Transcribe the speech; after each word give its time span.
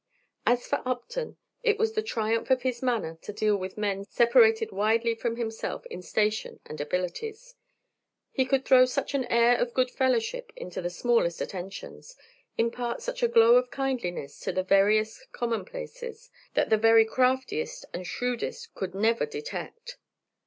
As 0.47 0.65
for 0.65 0.81
Upton, 0.83 1.37
it 1.61 1.77
was 1.77 1.93
the 1.93 2.01
triumph 2.01 2.49
of 2.49 2.63
his 2.63 2.81
manner 2.81 3.19
to 3.21 3.31
deal 3.31 3.55
with 3.55 3.77
men 3.77 4.03
separated 4.03 4.71
widely 4.71 5.13
from 5.13 5.35
himself 5.35 5.85
in 5.91 6.01
station 6.01 6.59
and 6.65 6.81
abilities. 6.81 7.53
He 8.31 8.45
could 8.45 8.65
throw 8.65 8.85
such 8.85 9.13
an 9.13 9.25
air 9.25 9.55
of 9.59 9.75
good 9.75 9.91
fellowship 9.91 10.51
into 10.55 10.81
the 10.81 10.89
smallest 10.89 11.39
attentions, 11.39 12.17
impart 12.57 13.03
such 13.03 13.21
a 13.21 13.27
glow 13.27 13.57
of 13.57 13.69
kindliness 13.69 14.39
to 14.39 14.51
the 14.51 14.63
veriest 14.63 15.31
commonplaces, 15.33 16.31
that 16.55 16.71
the 16.71 16.77
very 16.77 17.05
craftiest 17.05 17.85
and 17.93 18.07
shrewdest 18.07 18.73
could 18.73 18.95
never 18.95 19.27
detect. 19.27 19.99